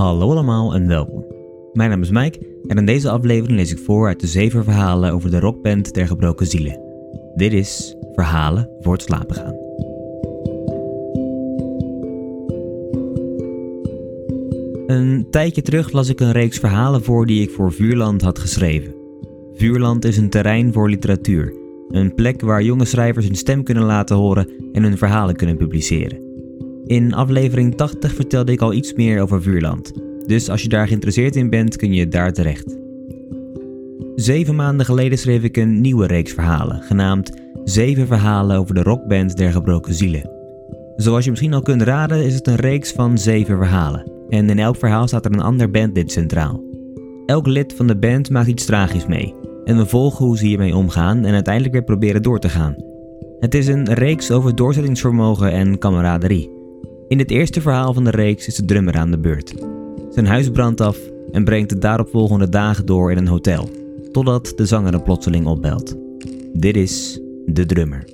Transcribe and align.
Hallo 0.00 0.30
allemaal 0.30 0.74
en 0.74 0.86
welkom. 0.86 1.24
Mijn 1.72 1.90
naam 1.90 2.02
is 2.02 2.10
Mike 2.10 2.38
en 2.66 2.76
in 2.76 2.86
deze 2.86 3.10
aflevering 3.10 3.58
lees 3.58 3.72
ik 3.72 3.78
voor 3.78 4.06
uit 4.06 4.20
de 4.20 4.26
zeven 4.26 4.64
verhalen 4.64 5.12
over 5.12 5.30
de 5.30 5.40
rockband 5.40 5.94
der 5.94 6.06
gebroken 6.06 6.46
zielen. 6.46 6.80
Dit 7.34 7.52
is 7.52 7.96
Verhalen 8.12 8.70
voor 8.80 8.92
het 8.92 9.02
slapen 9.02 9.36
gaan. 9.36 9.54
Een 14.86 15.26
tijdje 15.30 15.62
terug 15.62 15.92
las 15.92 16.08
ik 16.08 16.20
een 16.20 16.32
reeks 16.32 16.58
verhalen 16.58 17.02
voor 17.02 17.26
die 17.26 17.42
ik 17.42 17.50
voor 17.50 17.72
Vuurland 17.72 18.22
had 18.22 18.38
geschreven. 18.38 18.94
Vuurland 19.54 20.04
is 20.04 20.16
een 20.16 20.30
terrein 20.30 20.72
voor 20.72 20.88
literatuur, 20.88 21.54
een 21.88 22.14
plek 22.14 22.40
waar 22.40 22.62
jonge 22.62 22.84
schrijvers 22.84 23.26
hun 23.26 23.36
stem 23.36 23.62
kunnen 23.62 23.84
laten 23.84 24.16
horen 24.16 24.50
en 24.72 24.82
hun 24.82 24.98
verhalen 24.98 25.36
kunnen 25.36 25.56
publiceren. 25.56 26.29
In 26.90 27.14
aflevering 27.14 27.74
80 27.76 28.14
vertelde 28.14 28.52
ik 28.52 28.60
al 28.60 28.72
iets 28.72 28.92
meer 28.92 29.22
over 29.22 29.42
Vuurland, 29.42 29.92
dus 30.26 30.48
als 30.48 30.62
je 30.62 30.68
daar 30.68 30.86
geïnteresseerd 30.86 31.36
in 31.36 31.50
bent 31.50 31.76
kun 31.76 31.92
je 31.92 32.08
daar 32.08 32.32
terecht. 32.32 32.78
Zeven 34.14 34.54
maanden 34.54 34.86
geleden 34.86 35.18
schreef 35.18 35.42
ik 35.42 35.56
een 35.56 35.80
nieuwe 35.80 36.06
reeks 36.06 36.32
verhalen, 36.32 36.82
genaamd 36.82 37.32
Zeven 37.64 38.06
verhalen 38.06 38.56
over 38.56 38.74
de 38.74 38.82
rockband 38.82 39.36
der 39.36 39.52
gebroken 39.52 39.94
zielen. 39.94 40.30
Zoals 40.96 41.24
je 41.24 41.30
misschien 41.30 41.54
al 41.54 41.62
kunt 41.62 41.82
raden 41.82 42.24
is 42.24 42.34
het 42.34 42.46
een 42.46 42.56
reeks 42.56 42.92
van 42.92 43.18
zeven 43.18 43.56
verhalen, 43.56 44.12
en 44.28 44.50
in 44.50 44.58
elk 44.58 44.76
verhaal 44.76 45.06
staat 45.06 45.24
er 45.24 45.32
een 45.32 45.40
ander 45.40 45.70
bandlid 45.70 46.12
centraal. 46.12 46.62
Elk 47.26 47.46
lid 47.46 47.72
van 47.72 47.86
de 47.86 47.98
band 47.98 48.30
maakt 48.30 48.48
iets 48.48 48.64
tragisch 48.64 49.06
mee, 49.06 49.34
en 49.64 49.76
we 49.76 49.86
volgen 49.86 50.24
hoe 50.24 50.38
ze 50.38 50.46
hiermee 50.46 50.76
omgaan 50.76 51.24
en 51.24 51.34
uiteindelijk 51.34 51.74
weer 51.74 51.84
proberen 51.84 52.22
door 52.22 52.38
te 52.38 52.48
gaan. 52.48 52.74
Het 53.38 53.54
is 53.54 53.66
een 53.66 53.92
reeks 53.92 54.30
over 54.30 54.54
doorzettingsvermogen 54.54 55.52
en 55.52 55.78
kameraderie. 55.78 56.58
In 57.10 57.18
het 57.18 57.30
eerste 57.30 57.60
verhaal 57.60 57.94
van 57.94 58.04
de 58.04 58.10
reeks 58.10 58.46
is 58.46 58.54
de 58.54 58.64
drummer 58.64 58.96
aan 58.96 59.10
de 59.10 59.18
beurt. 59.18 59.54
Zijn 60.10 60.26
huis 60.26 60.50
brandt 60.50 60.80
af 60.80 60.98
en 61.32 61.44
brengt 61.44 61.68
de 61.68 61.78
daaropvolgende 61.78 62.48
dagen 62.48 62.86
door 62.86 63.10
in 63.10 63.18
een 63.18 63.26
hotel, 63.26 63.68
totdat 64.12 64.52
de 64.56 64.66
zanger 64.66 64.92
hem 64.92 65.02
plotseling 65.02 65.46
opbelt. 65.46 65.96
Dit 66.52 66.76
is 66.76 67.20
de 67.46 67.66
drummer. 67.66 68.04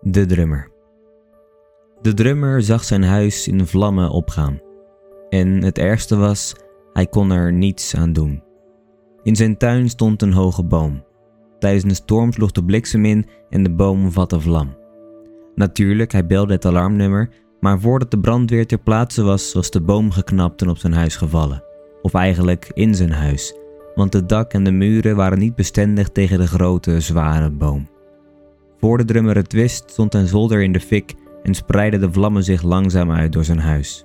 De 0.00 0.26
drummer. 0.26 0.70
De 2.02 2.14
drummer 2.14 2.62
zag 2.62 2.84
zijn 2.84 3.02
huis 3.02 3.48
in 3.48 3.66
vlammen 3.66 4.10
opgaan. 4.10 4.60
En 5.28 5.62
het 5.62 5.78
ergste 5.78 6.16
was, 6.16 6.54
hij 6.92 7.06
kon 7.06 7.30
er 7.30 7.52
niets 7.52 7.96
aan 7.96 8.12
doen. 8.12 8.45
In 9.26 9.36
zijn 9.36 9.56
tuin 9.56 9.88
stond 9.88 10.22
een 10.22 10.32
hoge 10.32 10.62
boom. 10.62 11.02
Tijdens 11.58 11.84
een 11.84 11.94
storm 11.94 12.32
sloeg 12.32 12.52
de 12.52 12.64
bliksem 12.64 13.04
in 13.04 13.26
en 13.50 13.62
de 13.62 13.70
boom 13.70 14.12
vatte 14.12 14.40
vlam. 14.40 14.76
Natuurlijk, 15.54 16.12
hij 16.12 16.26
belde 16.26 16.52
het 16.52 16.64
alarmnummer, 16.64 17.28
maar 17.60 17.80
voordat 17.80 18.10
de 18.10 18.18
brandweer 18.18 18.66
ter 18.66 18.78
plaatse 18.78 19.22
was, 19.22 19.52
was 19.52 19.70
de 19.70 19.80
boom 19.80 20.10
geknapt 20.10 20.62
en 20.62 20.68
op 20.68 20.78
zijn 20.78 20.92
huis 20.92 21.16
gevallen. 21.16 21.62
Of 22.02 22.14
eigenlijk 22.14 22.70
in 22.74 22.94
zijn 22.94 23.12
huis, 23.12 23.54
want 23.94 24.12
het 24.12 24.28
dak 24.28 24.52
en 24.52 24.64
de 24.64 24.72
muren 24.72 25.16
waren 25.16 25.38
niet 25.38 25.54
bestendig 25.54 26.08
tegen 26.08 26.38
de 26.38 26.46
grote, 26.46 27.00
zware 27.00 27.50
boom. 27.50 27.88
Voor 28.78 28.98
de 28.98 29.04
drummer 29.04 29.36
het 29.36 29.52
wist, 29.52 29.90
stond 29.90 30.14
een 30.14 30.26
zolder 30.26 30.62
in 30.62 30.72
de 30.72 30.80
fik 30.80 31.14
en 31.42 31.54
spreidden 31.54 32.00
de 32.00 32.12
vlammen 32.12 32.44
zich 32.44 32.62
langzaam 32.62 33.10
uit 33.10 33.32
door 33.32 33.44
zijn 33.44 33.60
huis. 33.60 34.04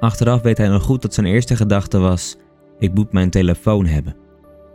Achteraf 0.00 0.42
weet 0.42 0.58
hij 0.58 0.68
nog 0.68 0.82
goed 0.82 1.02
dat 1.02 1.14
zijn 1.14 1.26
eerste 1.26 1.56
gedachte 1.56 1.98
was: 1.98 2.36
ik 2.84 2.94
moet 2.94 3.12
mijn 3.12 3.30
telefoon 3.30 3.86
hebben. 3.86 4.16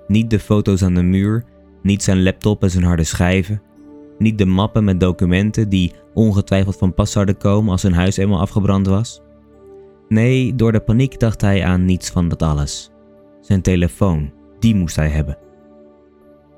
Niet 0.08 0.30
de 0.30 0.40
foto's 0.40 0.84
aan 0.84 0.94
de 0.94 1.04
muur, 1.04 1.44
niet 1.82 2.04
zijn 2.04 2.24
laptop 2.24 2.64
en 2.64 2.70
zijn 2.70 2.84
harde 2.84 3.04
schijven, 3.04 3.62
niet 4.18 4.38
de 4.38 4.46
mappen 4.46 4.84
met 4.84 5.00
documenten 5.00 5.70
die 5.70 5.94
ongetwijfeld 6.14 6.78
van 6.78 6.94
pas 6.94 7.12
zouden 7.12 7.38
komen 7.38 7.72
als 7.72 7.82
zijn 7.82 7.94
huis 7.94 8.18
eenmaal 8.18 8.40
afgebrand 8.40 8.88
was. 8.88 9.22
Nee, 10.08 10.56
door 10.56 10.72
de 10.72 10.80
paniek 10.80 11.20
dacht 11.20 11.42
hij 11.42 11.66
aan 11.66 11.86
niets 11.86 12.10
van 12.10 12.30
dat 12.30 12.42
alles. 12.42 12.92
Zijn 13.42 13.62
telefoon, 13.62 14.32
die 14.60 14.76
moest 14.76 14.96
hij 14.96 15.10
hebben. 15.10 15.38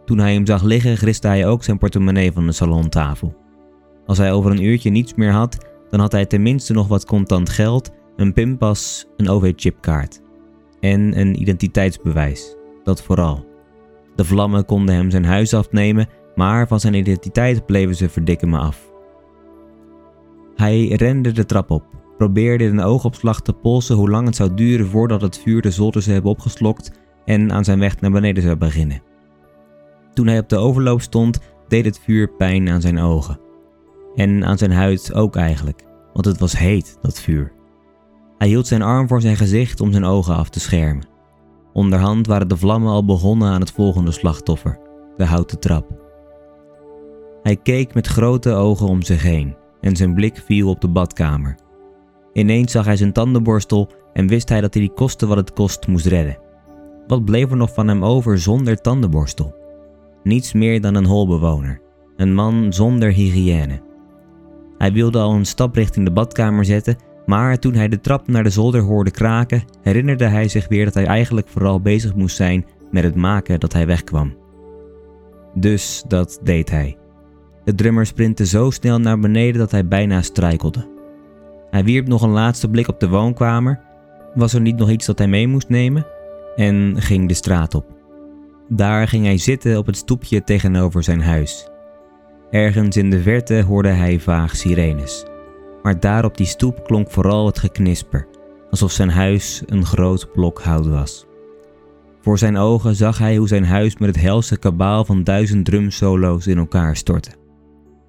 Toen 0.05 0.17
hij 0.17 0.33
hem 0.33 0.45
zag 0.45 0.63
liggen, 0.63 0.97
griste 0.97 1.27
hij 1.27 1.47
ook 1.47 1.63
zijn 1.63 1.77
portemonnee 1.77 2.31
van 2.31 2.45
de 2.45 2.51
salontafel. 2.51 3.35
Als 4.05 4.17
hij 4.17 4.31
over 4.31 4.51
een 4.51 4.63
uurtje 4.63 4.89
niets 4.89 5.13
meer 5.13 5.31
had, 5.31 5.57
dan 5.89 5.99
had 5.99 6.11
hij 6.11 6.25
tenminste 6.25 6.73
nog 6.73 6.87
wat 6.87 7.05
contant 7.05 7.49
geld, 7.49 7.89
een 8.15 8.33
pinpas, 8.33 9.05
een 9.17 9.29
OV-chipkaart 9.29 10.20
en 10.81 11.19
een 11.19 11.41
identiteitsbewijs. 11.41 12.55
Dat 12.83 13.03
vooral. 13.03 13.45
De 14.15 14.25
vlammen 14.25 14.65
konden 14.65 14.95
hem 14.95 15.09
zijn 15.09 15.25
huis 15.25 15.53
afnemen, 15.53 16.07
maar 16.35 16.67
van 16.67 16.79
zijn 16.79 16.93
identiteit 16.93 17.65
bleven 17.65 17.95
ze 17.95 18.09
verdikken 18.09 18.49
me 18.49 18.57
af. 18.57 18.91
Hij 20.55 20.87
rende 20.87 21.31
de 21.31 21.45
trap 21.45 21.69
op, 21.69 21.83
probeerde 22.17 22.63
in 22.63 22.77
een 22.77 22.85
oogopslag 22.85 23.41
te 23.41 23.53
polsen 23.53 23.95
hoe 23.95 24.09
lang 24.09 24.25
het 24.25 24.35
zou 24.35 24.53
duren 24.53 24.87
voordat 24.87 25.21
het 25.21 25.39
vuur 25.39 25.61
de 25.61 25.71
zolder 25.71 26.01
zou 26.01 26.13
hebben 26.13 26.31
opgeslokt 26.31 26.91
en 27.25 27.51
aan 27.51 27.63
zijn 27.63 27.79
weg 27.79 28.01
naar 28.01 28.11
beneden 28.11 28.43
zou 28.43 28.55
beginnen. 28.55 29.01
Toen 30.13 30.27
hij 30.27 30.39
op 30.39 30.49
de 30.49 30.57
overloop 30.57 31.01
stond, 31.01 31.39
deed 31.67 31.85
het 31.85 31.99
vuur 31.99 32.29
pijn 32.29 32.69
aan 32.69 32.81
zijn 32.81 32.99
ogen. 32.99 33.39
En 34.15 34.45
aan 34.45 34.57
zijn 34.57 34.71
huid 34.71 35.13
ook 35.13 35.35
eigenlijk, 35.35 35.83
want 36.13 36.25
het 36.25 36.39
was 36.39 36.57
heet, 36.57 36.97
dat 37.01 37.21
vuur. 37.21 37.51
Hij 38.41 38.49
hield 38.49 38.67
zijn 38.67 38.81
arm 38.81 39.07
voor 39.07 39.21
zijn 39.21 39.35
gezicht 39.35 39.81
om 39.81 39.91
zijn 39.91 40.03
ogen 40.03 40.35
af 40.35 40.49
te 40.49 40.59
schermen. 40.59 41.07
Onderhand 41.73 42.27
waren 42.27 42.47
de 42.47 42.57
vlammen 42.57 42.91
al 42.91 43.05
begonnen 43.05 43.49
aan 43.49 43.59
het 43.59 43.71
volgende 43.71 44.11
slachtoffer, 44.11 44.79
de 45.17 45.25
houten 45.25 45.59
trap. 45.59 45.85
Hij 47.43 47.55
keek 47.55 47.93
met 47.93 48.07
grote 48.07 48.51
ogen 48.51 48.87
om 48.87 49.01
zich 49.01 49.23
heen 49.23 49.55
en 49.81 49.95
zijn 49.95 50.13
blik 50.13 50.41
viel 50.45 50.69
op 50.69 50.81
de 50.81 50.87
badkamer. 50.87 51.55
Ineens 52.33 52.71
zag 52.71 52.85
hij 52.85 52.95
zijn 52.95 53.13
tandenborstel 53.13 53.89
en 54.13 54.27
wist 54.27 54.49
hij 54.49 54.61
dat 54.61 54.73
hij 54.73 54.83
die 54.83 54.93
koste 54.93 55.27
wat 55.27 55.37
het 55.37 55.53
kost 55.53 55.87
moest 55.87 56.05
redden. 56.05 56.39
Wat 57.07 57.25
bleef 57.25 57.51
er 57.51 57.57
nog 57.57 57.73
van 57.73 57.87
hem 57.87 58.05
over 58.05 58.39
zonder 58.39 58.81
tandenborstel? 58.81 59.55
Niets 60.23 60.53
meer 60.53 60.81
dan 60.81 60.95
een 60.95 61.05
holbewoner, 61.05 61.81
een 62.15 62.33
man 62.33 62.73
zonder 62.73 63.11
hygiëne. 63.11 63.81
Hij 64.77 64.91
wilde 64.91 65.19
al 65.19 65.33
een 65.33 65.45
stap 65.45 65.75
richting 65.75 66.05
de 66.05 66.11
badkamer 66.11 66.65
zetten, 66.65 67.09
maar 67.25 67.59
toen 67.59 67.73
hij 67.73 67.87
de 67.87 68.01
trap 68.01 68.27
naar 68.27 68.43
de 68.43 68.49
zolder 68.49 68.81
hoorde 68.81 69.11
kraken, 69.11 69.63
herinnerde 69.81 70.25
hij 70.25 70.47
zich 70.47 70.67
weer 70.67 70.85
dat 70.85 70.93
hij 70.93 71.05
eigenlijk 71.05 71.47
vooral 71.47 71.81
bezig 71.81 72.15
moest 72.15 72.35
zijn 72.35 72.65
met 72.91 73.03
het 73.03 73.15
maken 73.15 73.59
dat 73.59 73.73
hij 73.73 73.87
wegkwam. 73.87 74.33
Dus 75.53 76.03
dat 76.07 76.39
deed 76.43 76.69
hij. 76.69 76.97
De 77.63 77.75
drummer 77.75 78.05
sprintte 78.05 78.45
zo 78.45 78.69
snel 78.69 78.99
naar 78.99 79.19
beneden 79.19 79.59
dat 79.59 79.71
hij 79.71 79.87
bijna 79.87 80.21
struikelde. 80.21 80.89
Hij 81.69 81.83
wierp 81.83 82.07
nog 82.07 82.21
een 82.21 82.29
laatste 82.29 82.69
blik 82.69 82.87
op 82.87 82.99
de 82.99 83.09
woonkamer. 83.09 83.79
Was 84.33 84.53
er 84.53 84.61
niet 84.61 84.77
nog 84.77 84.89
iets 84.89 85.05
dat 85.05 85.17
hij 85.17 85.27
mee 85.27 85.47
moest 85.47 85.69
nemen? 85.69 86.05
En 86.55 86.95
ging 86.97 87.27
de 87.27 87.33
straat 87.33 87.75
op. 87.75 87.85
Daar 88.67 89.07
ging 89.07 89.25
hij 89.25 89.37
zitten 89.37 89.77
op 89.77 89.85
het 89.85 89.97
stoepje 89.97 90.43
tegenover 90.43 91.03
zijn 91.03 91.21
huis. 91.21 91.69
Ergens 92.51 92.97
in 92.97 93.09
de 93.09 93.21
verte 93.21 93.61
hoorde 93.61 93.89
hij 93.89 94.19
vaag 94.19 94.55
sirenes. 94.55 95.25
Maar 95.83 95.99
daar 95.99 96.25
op 96.25 96.37
die 96.37 96.45
stoep 96.45 96.83
klonk 96.83 97.11
vooral 97.11 97.45
het 97.45 97.59
geknisper, 97.59 98.27
alsof 98.69 98.91
zijn 98.91 99.09
huis 99.09 99.63
een 99.65 99.85
groot 99.85 100.31
blok 100.33 100.61
hout 100.61 100.87
was. 100.87 101.25
Voor 102.21 102.37
zijn 102.37 102.57
ogen 102.57 102.95
zag 102.95 103.17
hij 103.17 103.37
hoe 103.37 103.47
zijn 103.47 103.65
huis 103.65 103.97
met 103.97 104.15
het 104.15 104.23
helse 104.23 104.57
kabaal 104.57 105.05
van 105.05 105.23
duizend 105.23 105.65
drumsolo's 105.65 106.47
in 106.47 106.57
elkaar 106.57 106.95
stortte. 106.95 107.31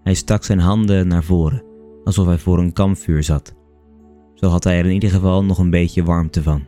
Hij 0.03 0.15
stak 0.15 0.45
zijn 0.45 0.59
handen 0.59 1.07
naar 1.09 1.25
voren, 1.25 1.65
alsof 2.05 2.27
hij 2.27 2.39
voor 2.39 2.59
een 2.59 2.73
kampvuur 2.73 3.23
zat. 3.23 3.55
Zo 4.35 4.49
had 4.49 4.65
hij 4.65 4.79
er 4.79 4.85
in 4.85 4.93
ieder 4.93 5.11
geval 5.11 5.45
nog 5.45 5.59
een 5.59 5.71
beetje 5.71 6.05
warmte 6.05 6.43
van. 6.43 6.67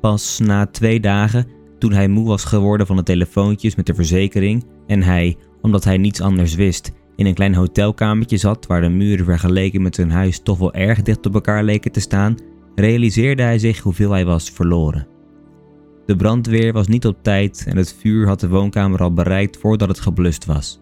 Pas 0.00 0.38
na 0.38 0.66
twee 0.66 1.00
dagen, 1.00 1.46
toen 1.78 1.92
hij 1.92 2.08
moe 2.08 2.26
was 2.26 2.44
geworden 2.44 2.86
van 2.86 2.96
de 2.96 3.02
telefoontjes 3.02 3.74
met 3.74 3.86
de 3.86 3.94
verzekering 3.94 4.64
en 4.86 5.02
hij, 5.02 5.36
omdat 5.60 5.84
hij 5.84 5.96
niets 5.96 6.20
anders 6.20 6.54
wist, 6.54 6.92
in 7.22 7.28
een 7.28 7.34
klein 7.34 7.54
hotelkamertje 7.54 8.36
zat 8.36 8.66
waar 8.66 8.80
de 8.80 8.88
muren 8.88 9.24
vergeleken 9.24 9.82
met 9.82 9.94
zijn 9.94 10.10
huis 10.10 10.40
toch 10.40 10.58
wel 10.58 10.74
erg 10.74 11.02
dicht 11.02 11.26
op 11.26 11.34
elkaar 11.34 11.64
leken 11.64 11.92
te 11.92 12.00
staan, 12.00 12.36
realiseerde 12.74 13.42
hij 13.42 13.58
zich 13.58 13.80
hoeveel 13.80 14.10
hij 14.10 14.24
was 14.24 14.50
verloren. 14.50 15.06
De 16.06 16.16
brandweer 16.16 16.72
was 16.72 16.86
niet 16.86 17.06
op 17.06 17.22
tijd 17.22 17.64
en 17.68 17.76
het 17.76 17.96
vuur 18.00 18.26
had 18.26 18.40
de 18.40 18.48
woonkamer 18.48 19.02
al 19.02 19.12
bereikt 19.12 19.56
voordat 19.56 19.88
het 19.88 20.00
geblust 20.00 20.44
was. 20.44 20.78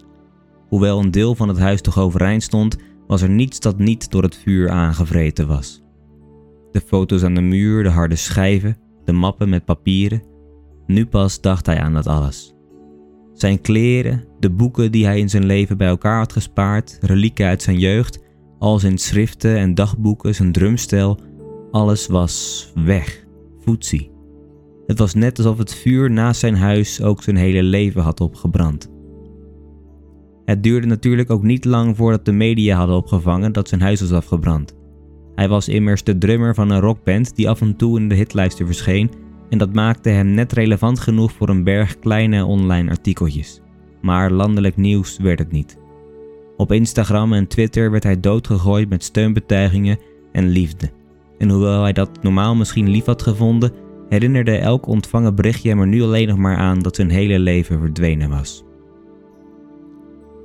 Hoewel 0.69 0.99
een 0.99 1.11
deel 1.11 1.35
van 1.35 1.49
het 1.49 1.59
huis 1.59 1.81
toch 1.81 1.99
overeind 1.99 2.43
stond, 2.43 2.77
was 3.07 3.23
er 3.23 3.31
niets 3.31 3.61
dat 3.61 3.79
niet 3.79 4.11
door 4.11 4.23
het 4.23 4.37
vuur 4.37 4.71
aangevreten 4.71 5.47
was. 5.47 5.83
De 6.73 6.81
foto's 6.81 7.23
aan 7.23 7.35
de 7.35 7.41
muur, 7.41 7.83
de 7.83 7.89
harde 7.89 8.17
schijven, 8.17 8.79
de 9.05 9.13
mappen 9.13 9.49
met 9.49 9.65
papieren. 9.65 10.23
Nu 10.87 11.07
pas 11.07 11.41
dacht 11.41 11.67
hij 11.67 11.81
aan 11.81 11.95
dat 11.95 12.07
alles. 12.07 12.55
Zijn 13.41 13.61
kleren, 13.61 14.25
de 14.41 14.51
boeken 14.51 14.93
die 14.93 15.05
hij 15.05 15.19
in 15.19 15.29
zijn 15.29 15.47
leven 15.47 15.77
bij 15.77 15.89
elkaar 15.89 16.19
had 16.19 16.33
gespaard, 16.33 16.99
relieken 17.01 17.47
uit 17.47 17.63
zijn 17.63 17.79
jeugd, 17.79 18.19
al 18.59 18.79
zijn 18.79 18.99
schriften 18.99 19.57
en 19.57 19.75
dagboeken, 19.75 20.35
zijn 20.35 20.53
drumstel, 20.53 21.19
alles 21.71 22.07
was 22.07 22.67
weg, 22.75 23.27
voetzie. 23.59 24.11
Het 24.87 24.99
was 24.99 25.15
net 25.15 25.39
alsof 25.39 25.59
het 25.59 25.75
vuur 25.75 26.11
naast 26.11 26.41
zijn 26.41 26.57
huis 26.57 27.03
ook 27.03 27.23
zijn 27.23 27.37
hele 27.37 27.63
leven 27.63 28.03
had 28.03 28.21
opgebrand. 28.21 28.91
Het 30.45 30.63
duurde 30.63 30.87
natuurlijk 30.87 31.31
ook 31.31 31.43
niet 31.43 31.65
lang 31.65 31.97
voordat 31.97 32.25
de 32.25 32.33
media 32.33 32.77
hadden 32.77 32.97
opgevangen 32.97 33.53
dat 33.53 33.69
zijn 33.69 33.81
huis 33.81 34.01
was 34.01 34.13
afgebrand. 34.13 34.77
Hij 35.35 35.49
was 35.49 35.69
immers 35.69 36.05
de 36.05 36.19
drummer 36.19 36.55
van 36.55 36.71
een 36.71 36.81
rockband 36.81 37.37
die 37.37 37.49
af 37.49 37.61
en 37.61 37.77
toe 37.77 37.99
in 37.99 38.09
de 38.09 38.15
hitlijsten 38.15 38.67
verscheen 38.67 39.11
en 39.50 39.58
dat 39.58 39.75
maakte 39.75 40.08
hem 40.08 40.26
net 40.26 40.52
relevant 40.52 41.00
genoeg 41.00 41.32
voor 41.32 41.49
een 41.49 41.64
berg 41.64 41.99
kleine 41.99 42.44
online 42.44 42.91
artikeltjes. 42.91 43.61
Maar 44.00 44.31
landelijk 44.31 44.76
nieuws 44.76 45.19
werd 45.19 45.38
het 45.38 45.52
niet. 45.52 45.79
Op 46.56 46.73
Instagram 46.73 47.32
en 47.32 47.47
Twitter 47.47 47.91
werd 47.91 48.02
hij 48.02 48.20
doodgegooid 48.20 48.88
met 48.88 49.05
steunbetuigingen 49.05 49.99
en 50.32 50.49
liefde. 50.49 50.91
En 51.38 51.50
hoewel 51.50 51.82
hij 51.82 51.93
dat 51.93 52.23
normaal 52.23 52.55
misschien 52.55 52.88
lief 52.88 53.05
had 53.05 53.23
gevonden, 53.23 53.73
herinnerde 54.08 54.56
elk 54.56 54.87
ontvangen 54.87 55.35
berichtje 55.35 55.69
hem 55.69 55.81
er 55.81 55.87
nu 55.87 56.03
alleen 56.03 56.29
nog 56.29 56.37
maar 56.37 56.56
aan 56.56 56.79
dat 56.79 56.96
zijn 56.96 57.11
hele 57.11 57.38
leven 57.38 57.81
verdwenen 57.81 58.31
was. 58.31 58.64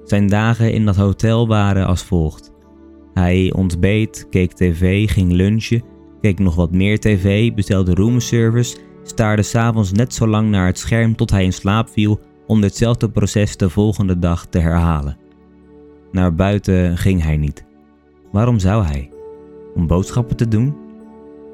Zijn 0.04 0.28
dagen 0.28 0.74
in 0.74 0.86
dat 0.86 0.96
hotel 0.96 1.48
waren 1.48 1.88
als 1.88 2.04
volgt. 2.04 2.54
Hij 3.14 3.54
ontbeet, 3.56 4.28
keek 4.30 4.54
tv, 4.54 5.12
ging 5.12 5.32
lunchen, 5.32 5.84
keek 6.22 6.40
nog 6.40 6.56
wat 6.56 6.72
meer 6.72 7.00
tv, 7.00 7.54
bestelde 7.54 7.94
roomservice, 7.94 8.78
staarde 9.08 9.42
s'avonds 9.42 9.92
net 9.92 10.14
zo 10.14 10.28
lang 10.28 10.50
naar 10.50 10.66
het 10.66 10.80
scherm 10.80 11.16
tot 11.16 11.32
hij 11.32 11.44
in 11.44 11.54
slaap 11.54 11.90
viel 11.90 12.20
om 12.48 12.62
ditzelfde 12.62 13.10
proces 13.10 13.58
de 13.58 13.70
volgende 13.70 14.20
dag 14.20 14.46
te 14.46 14.60
herhalen. 14.60 15.18
Naar 16.12 16.36
buiten 16.36 16.98
ging 16.98 17.24
hij 17.24 17.38
niet. 17.38 17.66
Waarom 18.32 18.60
zou 18.60 18.84
hij? 18.84 19.10
Om 19.76 19.88
boodschappen 19.88 20.36
te 20.36 20.48
doen? 20.48 20.76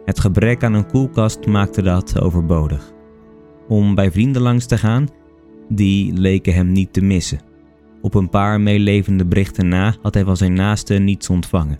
Het 0.05 0.19
gebrek 0.19 0.63
aan 0.63 0.73
een 0.73 0.87
koelkast 0.87 1.45
maakte 1.45 1.81
dat 1.81 2.21
overbodig. 2.21 2.91
Om 3.67 3.95
bij 3.95 4.11
vrienden 4.11 4.41
langs 4.41 4.65
te 4.65 4.77
gaan? 4.77 5.07
Die 5.69 6.13
leken 6.13 6.53
hem 6.53 6.71
niet 6.71 6.93
te 6.93 7.01
missen. 7.01 7.39
Op 8.01 8.13
een 8.13 8.29
paar 8.29 8.61
meelevende 8.61 9.25
berichten 9.25 9.67
na 9.67 9.95
had 10.01 10.13
hij 10.13 10.23
van 10.23 10.37
zijn 10.37 10.53
naasten 10.53 11.03
niets 11.03 11.29
ontvangen. 11.29 11.79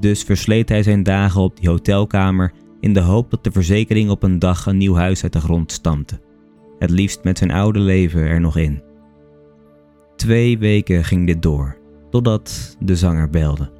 Dus 0.00 0.22
versleet 0.22 0.68
hij 0.68 0.82
zijn 0.82 1.02
dagen 1.02 1.40
op 1.40 1.56
die 1.60 1.68
hotelkamer 1.68 2.52
in 2.80 2.92
de 2.92 3.00
hoop 3.00 3.30
dat 3.30 3.44
de 3.44 3.52
verzekering 3.52 4.10
op 4.10 4.22
een 4.22 4.38
dag 4.38 4.66
een 4.66 4.76
nieuw 4.76 4.94
huis 4.94 5.22
uit 5.22 5.32
de 5.32 5.40
grond 5.40 5.72
stampte. 5.72 6.20
Het 6.78 6.90
liefst 6.90 7.24
met 7.24 7.38
zijn 7.38 7.50
oude 7.50 7.78
leven 7.78 8.20
er 8.20 8.40
nog 8.40 8.56
in. 8.56 8.82
Twee 10.16 10.58
weken 10.58 11.04
ging 11.04 11.26
dit 11.26 11.42
door, 11.42 11.76
totdat 12.10 12.76
de 12.80 12.96
zanger 12.96 13.30
belde. 13.30 13.70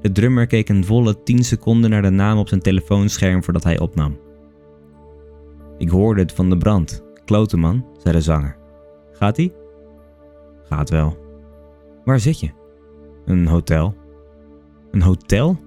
De 0.00 0.12
drummer 0.12 0.46
keek 0.46 0.68
een 0.68 0.84
volle 0.84 1.22
10 1.22 1.44
seconden 1.44 1.90
naar 1.90 2.02
de 2.02 2.10
naam 2.10 2.38
op 2.38 2.48
zijn 2.48 2.60
telefoonscherm 2.60 3.44
voordat 3.44 3.64
hij 3.64 3.78
opnam. 3.78 4.18
Ik 5.78 5.88
hoorde 5.88 6.20
het 6.20 6.32
van 6.32 6.50
de 6.50 6.58
brand. 6.58 7.02
Klote 7.24 7.56
man, 7.56 7.86
zei 8.02 8.14
de 8.14 8.20
zanger. 8.20 8.56
Gaat 9.12 9.38
ie? 9.38 9.52
Gaat 10.62 10.90
wel. 10.90 11.16
Waar 12.04 12.20
zit 12.20 12.40
je? 12.40 12.50
Een 13.24 13.46
hotel. 13.46 13.94
Een 14.90 15.02
hotel? 15.02 15.58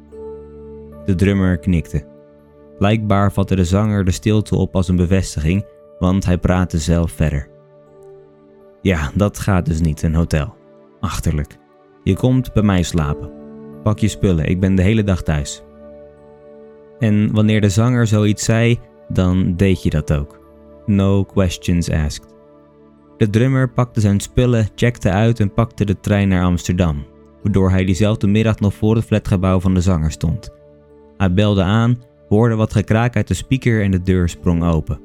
De 1.06 1.16
drummer 1.16 1.58
knikte. 1.58 2.06
Blijkbaar 2.78 3.32
vatte 3.32 3.56
de 3.56 3.66
zanger 3.66 4.06
de 4.06 4.12
stilte 4.12 4.56
op 4.56 4.76
als 4.76 4.88
een 4.88 4.96
bevestiging, 4.96 5.66
want 6.00 6.26
hij 6.26 6.38
praatte 6.38 6.78
zelf 6.78 7.12
verder. 7.12 7.48
Ja, 8.82 9.12
dat 9.16 9.40
gaat 9.40 9.66
dus 9.66 9.82
niet, 9.82 10.02
een 10.02 10.16
hotel. 10.16 10.56
Achterlijk. 11.00 11.58
Je 12.04 12.16
komt 12.16 12.54
bij 12.54 12.64
mij 12.64 12.84
slapen. 12.84 13.32
Pak 13.84 14.00
je 14.00 14.08
spullen, 14.08 14.46
ik 14.46 14.60
ben 14.60 14.76
de 14.76 14.82
hele 14.82 15.04
dag 15.04 15.24
thuis. 15.24 15.64
En 17.00 17.34
wanneer 17.34 17.62
de 17.62 17.70
zanger 17.70 18.08
zoiets 18.08 18.44
zei, 18.44 18.80
dan 19.08 19.56
deed 19.56 19.84
je 19.84 19.90
dat 19.90 20.14
ook. 20.14 20.40
No 20.86 21.24
questions 21.24 21.92
asked. 21.92 22.36
De 23.18 23.30
drummer 23.30 23.70
pakte 23.70 24.00
zijn 24.00 24.20
spullen, 24.20 24.68
checkte 24.76 25.10
uit 25.10 25.40
en 25.40 25.54
pakte 25.54 25.86
de 25.86 26.00
trein 26.00 26.28
naar 26.28 26.44
Amsterdam, 26.44 27.06
waardoor 27.44 27.70
hij 27.70 27.86
diezelfde 27.86 28.28
middag 28.28 28.60
nog 28.60 28.74
voor 28.74 28.96
het 28.96 29.06
flatgebouw 29.06 29.60
van 29.60 29.74
de 29.74 29.82
zanger 29.82 30.12
stond. 30.12 30.50
Hij 31.18 31.34
belde 31.34 31.64
aan, 31.64 32.02
hoorde 32.30 32.56
wat 32.56 32.74
gekraak 32.74 33.16
uit 33.16 33.28
de 33.28 33.34
speaker 33.34 33.84
en 33.84 33.92
de 33.92 34.02
deur 34.02 34.30
sprong 34.30 34.64
open. 34.64 35.00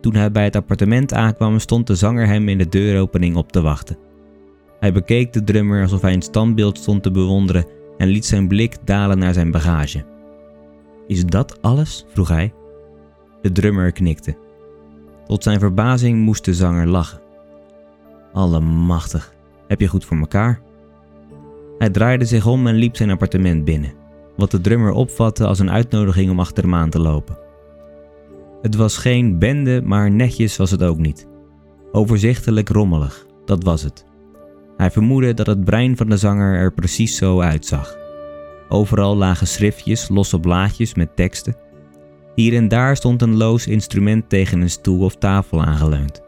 Toen 0.00 0.14
hij 0.14 0.32
bij 0.32 0.44
het 0.44 0.56
appartement 0.56 1.14
aankwam, 1.14 1.58
stond 1.58 1.86
de 1.86 1.94
zanger 1.94 2.26
hem 2.26 2.48
in 2.48 2.58
de 2.58 2.68
deuropening 2.68 3.36
op 3.36 3.52
te 3.52 3.60
wachten. 3.60 3.98
Hij 4.80 4.92
bekeek 4.92 5.32
de 5.32 5.44
drummer 5.44 5.82
alsof 5.82 6.00
hij 6.00 6.12
een 6.12 6.22
standbeeld 6.22 6.78
stond 6.78 7.02
te 7.02 7.10
bewonderen 7.10 7.66
en 7.96 8.08
liet 8.08 8.26
zijn 8.26 8.48
blik 8.48 8.76
dalen 8.84 9.18
naar 9.18 9.32
zijn 9.32 9.50
bagage. 9.50 10.04
Is 11.06 11.26
dat 11.26 11.62
alles? 11.62 12.04
vroeg 12.08 12.28
hij. 12.28 12.52
De 13.42 13.52
drummer 13.52 13.92
knikte. 13.92 14.36
Tot 15.26 15.42
zijn 15.42 15.58
verbazing 15.58 16.18
moest 16.18 16.44
de 16.44 16.54
zanger 16.54 16.86
lachen. 16.86 17.20
Allemachtig, 18.32 19.34
heb 19.68 19.80
je 19.80 19.86
goed 19.88 20.04
voor 20.04 20.16
elkaar? 20.18 20.60
Hij 21.78 21.90
draaide 21.90 22.24
zich 22.24 22.46
om 22.46 22.66
en 22.66 22.74
liep 22.74 22.96
zijn 22.96 23.10
appartement 23.10 23.64
binnen, 23.64 23.92
wat 24.36 24.50
de 24.50 24.60
drummer 24.60 24.92
opvatte 24.92 25.46
als 25.46 25.58
een 25.58 25.70
uitnodiging 25.70 26.30
om 26.30 26.40
achter 26.40 26.62
hem 26.62 26.74
aan 26.74 26.90
te 26.90 27.00
lopen. 27.00 27.38
Het 28.62 28.74
was 28.74 28.96
geen 28.96 29.38
bende, 29.38 29.82
maar 29.84 30.10
netjes 30.10 30.56
was 30.56 30.70
het 30.70 30.82
ook 30.82 30.98
niet. 30.98 31.28
Overzichtelijk 31.92 32.68
rommelig, 32.68 33.26
dat 33.44 33.64
was 33.64 33.82
het. 33.82 34.06
Hij 34.76 34.90
vermoedde 34.90 35.34
dat 35.34 35.46
het 35.46 35.64
brein 35.64 35.96
van 35.96 36.08
de 36.08 36.16
zanger 36.16 36.54
er 36.54 36.72
precies 36.72 37.16
zo 37.16 37.40
uitzag. 37.40 37.96
Overal 38.68 39.16
lagen 39.16 39.46
schriftjes, 39.46 40.08
losse 40.08 40.40
blaadjes 40.40 40.94
met 40.94 41.16
teksten. 41.16 41.56
Hier 42.34 42.54
en 42.54 42.68
daar 42.68 42.96
stond 42.96 43.22
een 43.22 43.36
loos 43.36 43.66
instrument 43.66 44.28
tegen 44.28 44.60
een 44.60 44.70
stoel 44.70 45.04
of 45.04 45.16
tafel 45.16 45.62
aangeleund. 45.62 46.20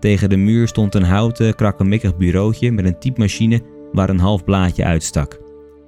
Tegen 0.00 0.28
de 0.28 0.36
muur 0.36 0.68
stond 0.68 0.94
een 0.94 1.02
houten, 1.02 1.54
krakkemikkig 1.54 2.16
bureautje 2.16 2.72
met 2.72 2.84
een 2.84 2.98
typemachine 2.98 3.62
waar 3.92 4.08
een 4.08 4.18
half 4.18 4.44
blaadje 4.44 4.84
uitstak, 4.84 5.40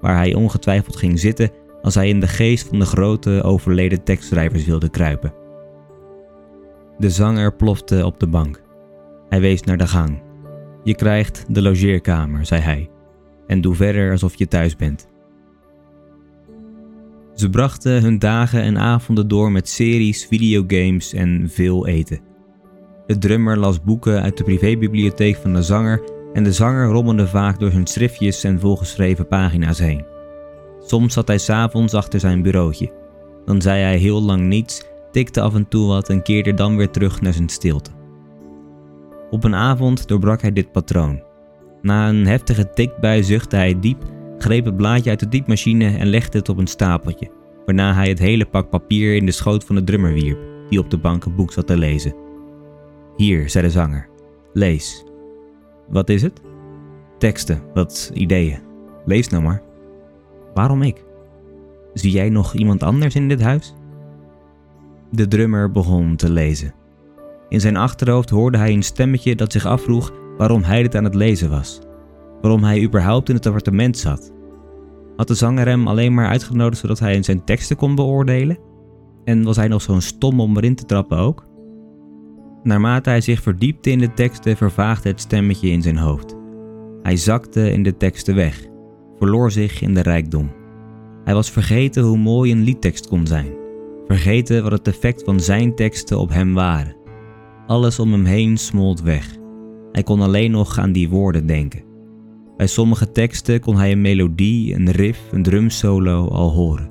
waar 0.02 0.16
hij 0.16 0.34
ongetwijfeld 0.34 0.96
ging 0.96 1.18
zitten 1.18 1.50
als 1.82 1.94
hij 1.94 2.08
in 2.08 2.20
de 2.20 2.26
geest 2.26 2.68
van 2.68 2.78
de 2.78 2.84
grote 2.84 3.42
overleden 3.42 4.04
tekstschrijvers 4.04 4.64
wilde 4.64 4.88
kruipen. 4.88 5.34
De 6.98 7.10
zanger 7.10 7.54
plofte 7.54 8.06
op 8.06 8.20
de 8.20 8.26
bank. 8.26 8.62
Hij 9.28 9.40
wees 9.40 9.62
naar 9.62 9.78
de 9.78 9.86
gang. 9.86 10.22
Je 10.84 10.94
krijgt 10.94 11.44
de 11.48 11.62
logeerkamer, 11.62 12.46
zei 12.46 12.60
hij, 12.60 12.90
en 13.46 13.60
doe 13.60 13.74
verder 13.74 14.10
alsof 14.10 14.34
je 14.34 14.48
thuis 14.48 14.76
bent. 14.76 15.08
Ze 17.34 17.50
brachten 17.50 18.02
hun 18.02 18.18
dagen 18.18 18.62
en 18.62 18.78
avonden 18.78 19.28
door 19.28 19.52
met 19.52 19.68
series, 19.68 20.26
videogames 20.26 21.12
en 21.12 21.48
veel 21.50 21.86
eten. 21.86 22.20
De 23.06 23.18
drummer 23.18 23.58
las 23.58 23.82
boeken 23.82 24.22
uit 24.22 24.36
de 24.36 24.44
privébibliotheek 24.44 25.36
van 25.36 25.52
de 25.52 25.62
zanger 25.62 26.02
en 26.32 26.44
de 26.44 26.52
zanger 26.52 26.86
rommelde 26.86 27.26
vaak 27.28 27.58
door 27.58 27.70
zijn 27.70 27.86
schriftjes 27.86 28.44
en 28.44 28.60
volgeschreven 28.60 29.26
pagina's 29.26 29.78
heen. 29.78 30.04
Soms 30.80 31.12
zat 31.12 31.26
hij 31.26 31.38
s'avonds 31.38 31.94
achter 31.94 32.20
zijn 32.20 32.42
bureautje. 32.42 32.92
Dan 33.44 33.62
zei 33.62 33.82
hij 33.82 33.96
heel 33.96 34.22
lang 34.22 34.42
niets, 34.42 34.84
tikte 35.10 35.40
af 35.40 35.54
en 35.54 35.68
toe 35.68 35.86
wat 35.86 36.08
en 36.08 36.22
keerde 36.22 36.54
dan 36.54 36.76
weer 36.76 36.90
terug 36.90 37.20
naar 37.20 37.32
zijn 37.32 37.48
stilte. 37.48 37.90
Op 39.30 39.44
een 39.44 39.54
avond 39.54 40.08
doorbrak 40.08 40.40
hij 40.40 40.52
dit 40.52 40.72
patroon. 40.72 41.22
Na 41.82 42.08
een 42.08 42.26
heftige 42.26 42.70
tikbui 42.70 43.22
zuchtte 43.22 43.56
hij 43.56 43.80
diep, 43.80 44.02
greep 44.38 44.64
het 44.64 44.76
blaadje 44.76 45.10
uit 45.10 45.20
de 45.20 45.28
diepmachine 45.28 45.96
en 45.96 46.06
legde 46.06 46.38
het 46.38 46.48
op 46.48 46.58
een 46.58 46.66
stapeltje, 46.66 47.30
waarna 47.64 47.94
hij 47.94 48.08
het 48.08 48.18
hele 48.18 48.44
pak 48.44 48.70
papier 48.70 49.16
in 49.16 49.26
de 49.26 49.32
schoot 49.32 49.64
van 49.64 49.74
de 49.74 49.84
drummer 49.84 50.12
wierp, 50.12 50.38
die 50.68 50.78
op 50.78 50.90
de 50.90 50.98
bank 50.98 51.24
een 51.24 51.34
boek 51.34 51.52
zat 51.52 51.66
te 51.66 51.76
lezen. 51.76 52.14
Hier, 53.16 53.50
zei 53.50 53.64
de 53.64 53.70
zanger. 53.70 54.08
Lees. 54.52 55.11
Wat 55.92 56.08
is 56.08 56.22
het? 56.22 56.40
Teksten, 57.18 57.62
wat 57.74 58.10
ideeën. 58.14 58.58
Lees 59.04 59.28
nou 59.28 59.42
maar. 59.42 59.62
Waarom 60.54 60.82
ik? 60.82 61.04
Zie 61.94 62.10
jij 62.10 62.28
nog 62.28 62.54
iemand 62.54 62.82
anders 62.82 63.14
in 63.14 63.28
dit 63.28 63.42
huis? 63.42 63.74
De 65.10 65.28
drummer 65.28 65.70
begon 65.70 66.16
te 66.16 66.30
lezen. 66.30 66.74
In 67.48 67.60
zijn 67.60 67.76
achterhoofd 67.76 68.30
hoorde 68.30 68.58
hij 68.58 68.72
een 68.72 68.82
stemmetje 68.82 69.34
dat 69.34 69.52
zich 69.52 69.66
afvroeg 69.66 70.12
waarom 70.36 70.62
hij 70.62 70.82
dit 70.82 70.94
aan 70.94 71.04
het 71.04 71.14
lezen 71.14 71.50
was. 71.50 71.80
waarom 72.40 72.64
hij 72.64 72.82
überhaupt 72.82 73.28
in 73.28 73.34
het 73.34 73.46
appartement 73.46 73.98
zat. 73.98 74.32
Had 75.16 75.28
de 75.28 75.34
zanger 75.34 75.66
hem 75.66 75.88
alleen 75.88 76.14
maar 76.14 76.28
uitgenodigd 76.28 76.80
zodat 76.80 76.98
hij 76.98 77.22
zijn 77.22 77.44
teksten 77.44 77.76
kon 77.76 77.94
beoordelen? 77.94 78.58
En 79.24 79.42
was 79.42 79.56
hij 79.56 79.68
nog 79.68 79.82
zo'n 79.82 80.00
stom 80.00 80.40
om 80.40 80.56
erin 80.56 80.74
te 80.74 80.84
trappen 80.84 81.18
ook? 81.18 81.46
Naarmate 82.62 83.10
hij 83.10 83.20
zich 83.20 83.42
verdiepte 83.42 83.90
in 83.90 83.98
de 83.98 84.14
teksten, 84.14 84.56
vervaagde 84.56 85.08
het 85.08 85.20
stemmetje 85.20 85.68
in 85.68 85.82
zijn 85.82 85.96
hoofd. 85.96 86.36
Hij 87.02 87.16
zakte 87.16 87.72
in 87.72 87.82
de 87.82 87.96
teksten 87.96 88.34
weg, 88.34 88.66
verloor 89.18 89.50
zich 89.50 89.80
in 89.80 89.94
de 89.94 90.02
rijkdom. 90.02 90.50
Hij 91.24 91.34
was 91.34 91.50
vergeten 91.50 92.02
hoe 92.02 92.18
mooi 92.18 92.52
een 92.52 92.62
liedtekst 92.62 93.08
kon 93.08 93.26
zijn, 93.26 93.46
vergeten 94.06 94.62
wat 94.62 94.72
het 94.72 94.88
effect 94.88 95.22
van 95.24 95.40
zijn 95.40 95.74
teksten 95.74 96.18
op 96.18 96.30
hem 96.30 96.54
waren. 96.54 96.96
Alles 97.66 97.98
om 97.98 98.12
hem 98.12 98.24
heen 98.24 98.56
smolt 98.56 99.02
weg. 99.02 99.36
Hij 99.92 100.02
kon 100.02 100.20
alleen 100.20 100.50
nog 100.50 100.78
aan 100.78 100.92
die 100.92 101.08
woorden 101.08 101.46
denken. 101.46 101.84
Bij 102.56 102.66
sommige 102.66 103.12
teksten 103.12 103.60
kon 103.60 103.76
hij 103.76 103.92
een 103.92 104.00
melodie, 104.00 104.74
een 104.74 104.90
riff, 104.90 105.20
een 105.32 105.42
drumsolo 105.42 106.28
al 106.28 106.50
horen. 106.50 106.90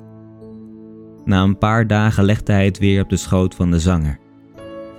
Na 1.24 1.42
een 1.42 1.58
paar 1.58 1.86
dagen 1.86 2.24
legde 2.24 2.52
hij 2.52 2.64
het 2.64 2.78
weer 2.78 3.02
op 3.02 3.08
de 3.08 3.16
schoot 3.16 3.54
van 3.54 3.70
de 3.70 3.78
zanger. 3.78 4.18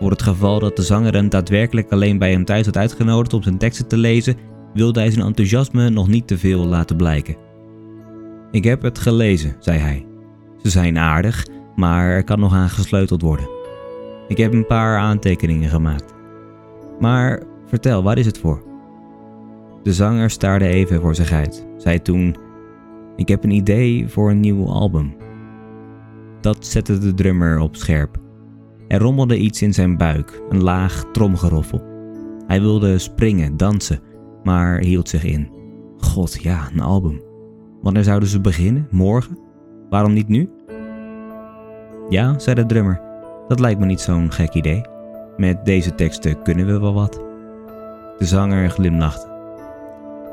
Voor 0.04 0.12
het 0.12 0.22
geval 0.22 0.60
dat 0.60 0.76
de 0.76 0.82
zanger 0.82 1.14
hem 1.14 1.30
daadwerkelijk 1.30 1.92
alleen 1.92 2.18
bij 2.18 2.32
hem 2.32 2.46
thuis 2.46 2.66
had 2.66 2.78
uitgenodigd 2.78 3.34
om 3.34 3.44
zijn 3.44 3.58
teksten 3.58 3.88
te 3.88 3.98
lezen, 3.98 4.36
wilde 4.74 5.00
hij 5.00 5.12
zijn 5.12 5.26
enthousiasme 5.26 5.90
nog 5.90 6.08
niet 6.08 6.28
te 6.28 6.38
veel 6.38 6.66
laten 6.66 6.96
blijken. 6.96 7.36
Ik 8.52 8.64
heb 8.64 8.82
het 8.82 9.00
gelezen, 9.00 9.56
zei 9.60 9.80
hij. 9.80 10.06
Ze 10.64 10.70
zijn 10.70 10.98
aardig, 10.98 11.48
maar 11.76 12.10
er 12.10 12.24
kan 12.24 12.40
nog 12.40 12.54
aan 12.54 12.70
gesleuteld 12.70 13.22
worden. 13.22 13.50
Ik 14.28 14.38
heb 14.38 14.54
een 14.54 14.66
paar 14.66 14.98
aantekeningen 14.98 15.70
gemaakt. 15.70 16.14
Maar 17.00 17.44
vertel, 17.66 18.04
waar 18.04 18.18
is 18.18 18.26
het 18.26 18.38
voor? 18.38 18.64
De 19.84 19.94
zanger 19.94 20.30
staarde 20.30 20.68
even 20.68 21.02
voor 21.02 21.16
zich 21.16 21.32
uit, 21.32 21.68
zei 21.78 22.02
toen: 22.02 22.36
Ik 23.16 23.28
heb 23.28 23.44
een 23.44 23.52
idee 23.52 24.08
voor 24.08 24.30
een 24.30 24.40
nieuw 24.40 24.68
album. 24.68 25.16
Dat 26.42 26.66
zette 26.66 26.98
de 26.98 27.14
drummer 27.14 27.60
op 27.60 27.76
scherp. 27.76 28.23
Er 28.94 29.00
rommelde 29.00 29.38
iets 29.38 29.62
in 29.62 29.74
zijn 29.74 29.98
buik, 29.98 30.42
een 30.50 30.64
laag 30.64 31.04
tromgeroffel. 31.12 31.82
Hij 32.48 32.62
wilde 32.62 32.98
springen, 32.98 33.58
dansen, 33.58 34.00
maar 34.44 34.80
hield 34.80 35.10
zich 35.10 35.24
in. 35.24 35.52
God, 35.98 36.42
ja, 36.42 36.68
een 36.74 36.80
album. 36.80 37.22
Wanneer 37.82 38.04
zouden 38.04 38.30
ze 38.30 38.42
beginnen? 38.42 38.88
Morgen? 38.92 39.38
Waarom 39.90 40.14
niet 40.14 40.28
nu? 40.28 40.50
Ja, 42.10 42.40
zei 42.40 42.56
de 42.56 42.66
drummer, 42.66 43.02
dat 43.48 43.60
lijkt 43.60 43.80
me 43.80 43.86
niet 43.86 44.02
zo'n 44.02 44.32
gek 44.32 44.54
idee. 44.54 44.82
Met 45.38 45.66
deze 45.66 45.96
teksten 45.96 46.42
kunnen 46.42 46.66
we 46.66 46.80
wel 46.80 46.94
wat. 46.94 47.14
De 48.18 48.26
zanger 48.26 48.70
glimlachte. 48.70 49.28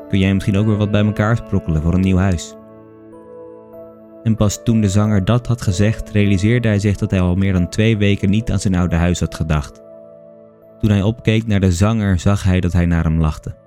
Kun 0.09 0.19
jij 0.19 0.33
misschien 0.33 0.57
ook 0.57 0.65
weer 0.65 0.77
wat 0.77 0.91
bij 0.91 1.05
elkaar 1.05 1.37
sprokkelen 1.37 1.81
voor 1.81 1.93
een 1.93 2.01
nieuw 2.01 2.17
huis? 2.17 2.55
En 4.23 4.35
pas 4.35 4.63
toen 4.63 4.81
de 4.81 4.89
zanger 4.89 5.25
dat 5.25 5.47
had 5.47 5.61
gezegd, 5.61 6.09
realiseerde 6.09 6.67
hij 6.67 6.79
zich 6.79 6.97
dat 6.97 7.11
hij 7.11 7.21
al 7.21 7.35
meer 7.35 7.53
dan 7.53 7.69
twee 7.69 7.97
weken 7.97 8.29
niet 8.29 8.51
aan 8.51 8.59
zijn 8.59 8.75
oude 8.75 8.95
huis 8.95 9.19
had 9.19 9.35
gedacht. 9.35 9.81
Toen 10.79 10.89
hij 10.89 11.01
opkeek 11.01 11.47
naar 11.47 11.59
de 11.59 11.71
zanger, 11.71 12.19
zag 12.19 12.43
hij 12.43 12.59
dat 12.59 12.73
hij 12.73 12.85
naar 12.85 13.03
hem 13.03 13.19
lachte. 13.19 13.59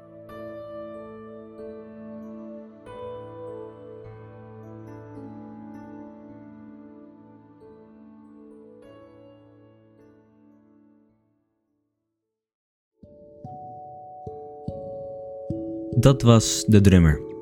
Dat 15.97 16.23
was 16.23 16.65
de 16.67 16.81
drummer. 16.81 17.34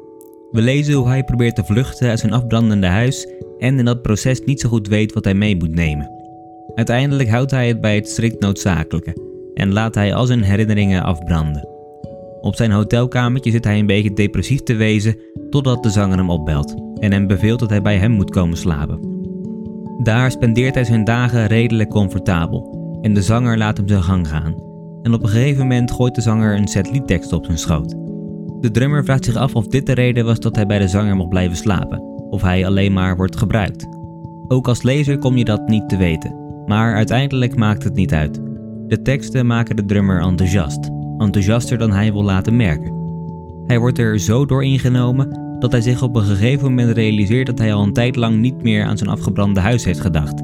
We 0.53 0.61
lezen 0.61 0.95
hoe 0.95 1.09
hij 1.09 1.25
probeert 1.25 1.55
te 1.55 1.65
vluchten 1.65 2.09
uit 2.09 2.19
zijn 2.19 2.33
afbrandende 2.33 2.87
huis 2.87 3.29
en 3.59 3.79
in 3.79 3.85
dat 3.85 4.03
proces 4.03 4.41
niet 4.41 4.61
zo 4.61 4.69
goed 4.69 4.89
weet 4.89 5.13
wat 5.13 5.25
hij 5.25 5.35
mee 5.35 5.57
moet 5.57 5.75
nemen. 5.75 6.11
Uiteindelijk 6.75 7.29
houdt 7.29 7.51
hij 7.51 7.69
het 7.69 7.81
bij 7.81 7.95
het 7.95 8.09
strikt 8.09 8.41
noodzakelijke 8.41 9.17
en 9.55 9.73
laat 9.73 9.95
hij 9.95 10.15
al 10.15 10.27
zijn 10.27 10.43
herinneringen 10.43 11.03
afbranden. 11.03 11.69
Op 12.41 12.57
zijn 12.57 12.71
hotelkamertje 12.71 13.51
zit 13.51 13.65
hij 13.65 13.79
een 13.79 13.87
beetje 13.87 14.13
depressief 14.13 14.63
te 14.63 14.75
wezen 14.75 15.17
totdat 15.51 15.83
de 15.83 15.91
zanger 15.91 16.17
hem 16.17 16.31
opbelt 16.31 16.75
en 16.99 17.13
hem 17.13 17.27
beveelt 17.27 17.61
dat 17.61 17.71
hij 17.71 17.83
bij 17.83 17.99
hem 17.99 18.11
moet 18.11 18.31
komen 18.31 18.57
slapen. 18.57 19.11
Daar 20.03 20.31
spendeert 20.31 20.75
hij 20.75 20.85
zijn 20.85 21.05
dagen 21.05 21.47
redelijk 21.47 21.89
comfortabel 21.89 22.81
en 23.03 23.15
de 23.15 23.23
zanger 23.23 23.59
laat 23.59 23.77
hem 23.77 23.89
zijn 23.89 24.03
gang 24.03 24.29
gaan. 24.29 24.55
En 25.03 25.15
op 25.15 25.23
een 25.23 25.29
gegeven 25.29 25.61
moment 25.63 25.91
gooit 25.91 26.15
de 26.15 26.21
zanger 26.21 26.57
een 26.57 26.69
set 26.69 26.91
liedtekst 26.91 27.33
op 27.33 27.45
zijn 27.45 27.59
schoot. 27.59 28.12
De 28.63 28.71
drummer 28.71 29.05
vraagt 29.05 29.25
zich 29.25 29.37
af 29.37 29.55
of 29.55 29.67
dit 29.67 29.87
de 29.87 29.93
reden 29.93 30.25
was 30.25 30.41
dat 30.41 30.57
hij 30.57 30.67
bij 30.67 30.79
de 30.79 30.89
zanger 30.89 31.17
mocht 31.17 31.29
blijven 31.29 31.57
slapen, 31.57 32.03
of 32.31 32.43
hij 32.43 32.67
alleen 32.67 32.93
maar 32.93 33.17
wordt 33.17 33.37
gebruikt. 33.37 33.89
Ook 34.49 34.69
als 34.69 34.83
lezer 34.83 35.19
kom 35.19 35.37
je 35.37 35.45
dat 35.45 35.69
niet 35.69 35.89
te 35.89 35.97
weten, 35.97 36.63
maar 36.67 36.95
uiteindelijk 36.95 37.57
maakt 37.57 37.85
het 37.85 37.95
niet 37.95 38.13
uit. 38.13 38.41
De 38.87 39.03
teksten 39.03 39.47
maken 39.47 39.77
de 39.77 39.85
drummer 39.85 40.21
enthousiast, 40.21 40.91
enthousiaster 41.19 41.79
dan 41.79 41.93
hij 41.93 42.13
wil 42.13 42.23
laten 42.23 42.57
merken. 42.57 42.93
Hij 43.67 43.79
wordt 43.79 43.99
er 43.99 44.19
zo 44.19 44.47
door 44.47 44.65
ingenomen 44.65 45.57
dat 45.59 45.73
hij 45.73 45.81
zich 45.81 46.03
op 46.03 46.17
een 46.17 46.23
gegeven 46.23 46.69
moment 46.69 46.97
realiseert 46.97 47.47
dat 47.47 47.59
hij 47.59 47.75
al 47.75 47.83
een 47.83 47.93
tijd 47.93 48.17
lang 48.17 48.39
niet 48.39 48.63
meer 48.63 48.85
aan 48.85 48.99
zijn 48.99 49.11
afgebrande 49.11 49.61
huis 49.61 49.85
heeft 49.85 50.01
gedacht. 50.01 50.43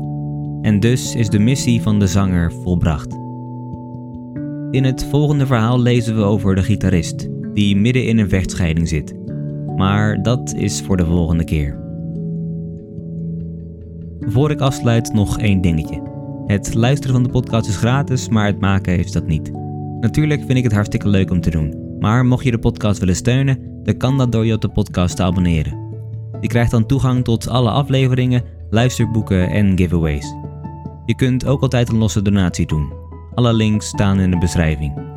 En 0.62 0.80
dus 0.80 1.14
is 1.14 1.28
de 1.28 1.38
missie 1.38 1.82
van 1.82 1.98
de 1.98 2.06
zanger 2.06 2.52
volbracht. 2.52 3.12
In 4.70 4.84
het 4.84 5.04
volgende 5.04 5.46
verhaal 5.46 5.80
lezen 5.80 6.16
we 6.16 6.22
over 6.22 6.54
de 6.54 6.62
gitarist, 6.62 7.28
die 7.58 7.76
midden 7.76 8.06
in 8.06 8.18
een 8.18 8.28
vechtscheiding 8.28 8.88
zit. 8.88 9.14
Maar 9.76 10.22
dat 10.22 10.54
is 10.54 10.82
voor 10.82 10.96
de 10.96 11.04
volgende 11.04 11.44
keer. 11.44 11.78
Voor 14.20 14.50
ik 14.50 14.60
afsluit 14.60 15.12
nog 15.12 15.38
één 15.38 15.60
dingetje. 15.60 16.02
Het 16.46 16.74
luisteren 16.74 17.14
van 17.14 17.22
de 17.22 17.30
podcast 17.30 17.68
is 17.68 17.76
gratis, 17.76 18.28
maar 18.28 18.46
het 18.46 18.60
maken 18.60 18.98
is 18.98 19.12
dat 19.12 19.26
niet. 19.26 19.50
Natuurlijk 20.00 20.40
vind 20.40 20.58
ik 20.58 20.64
het 20.64 20.72
hartstikke 20.72 21.08
leuk 21.08 21.30
om 21.30 21.40
te 21.40 21.50
doen. 21.50 21.96
Maar 21.98 22.26
mocht 22.26 22.44
je 22.44 22.50
de 22.50 22.58
podcast 22.58 22.98
willen 22.98 23.16
steunen, 23.16 23.82
dan 23.82 23.96
kan 23.96 24.18
dat 24.18 24.32
door 24.32 24.46
je 24.46 24.54
op 24.54 24.60
de 24.60 24.68
podcast 24.68 25.16
te 25.16 25.22
abonneren. 25.22 25.78
Je 26.40 26.48
krijgt 26.48 26.70
dan 26.70 26.86
toegang 26.86 27.24
tot 27.24 27.48
alle 27.48 27.70
afleveringen, 27.70 28.42
luisterboeken 28.70 29.50
en 29.50 29.78
giveaways. 29.78 30.34
Je 31.06 31.14
kunt 31.14 31.46
ook 31.46 31.62
altijd 31.62 31.88
een 31.88 31.98
losse 31.98 32.22
donatie 32.22 32.66
doen. 32.66 32.92
Alle 33.34 33.52
links 33.52 33.86
staan 33.86 34.20
in 34.20 34.30
de 34.30 34.38
beschrijving. 34.38 35.07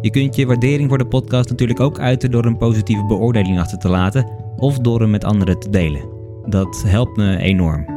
Je 0.00 0.10
kunt 0.10 0.36
je 0.36 0.46
waardering 0.46 0.88
voor 0.88 0.98
de 0.98 1.06
podcast 1.06 1.50
natuurlijk 1.50 1.80
ook 1.80 1.98
uiten 1.98 2.30
door 2.30 2.44
een 2.44 2.56
positieve 2.56 3.04
beoordeling 3.06 3.58
achter 3.58 3.78
te 3.78 3.88
laten 3.88 4.28
of 4.56 4.78
door 4.78 5.00
hem 5.00 5.10
met 5.10 5.24
anderen 5.24 5.58
te 5.58 5.70
delen. 5.70 6.08
Dat 6.46 6.84
helpt 6.86 7.16
me 7.16 7.36
enorm. 7.36 7.94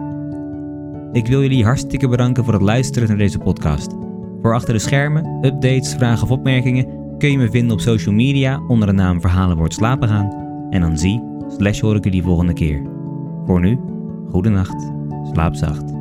Ik 1.12 1.28
wil 1.28 1.42
jullie 1.42 1.64
hartstikke 1.64 2.08
bedanken 2.08 2.44
voor 2.44 2.54
het 2.54 2.62
luisteren 2.62 3.08
naar 3.08 3.18
deze 3.18 3.38
podcast. 3.38 3.96
Voor 4.42 4.54
achter 4.54 4.74
de 4.74 4.80
schermen, 4.80 5.40
updates, 5.46 5.94
vragen 5.94 6.24
of 6.24 6.32
opmerkingen 6.32 6.88
kun 7.18 7.32
je 7.32 7.38
me 7.38 7.50
vinden 7.50 7.72
op 7.72 7.80
social 7.80 8.16
media 8.16 8.62
onder 8.68 8.88
de 8.88 8.94
naam 8.94 9.22
Verhalen 9.22 9.58
wordt 9.58 9.74
slapen 9.74 10.08
gaan. 10.08 10.34
En 10.70 10.82
dan 10.82 10.98
zie, 10.98 11.24
slash 11.58 11.80
hoor 11.80 11.96
ik 11.96 12.04
jullie 12.04 12.24
volgende 12.24 12.54
keer. 12.54 12.82
Voor 13.46 13.60
nu, 13.60 13.80
goede 14.30 14.50
nacht, 14.50 14.92
slaap 15.32 15.56
zacht. 15.56 15.99